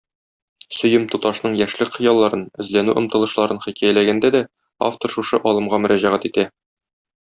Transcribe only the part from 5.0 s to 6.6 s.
шушы алымга мөрәҗәгать итә.